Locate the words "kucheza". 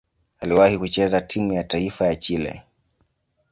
0.77-1.21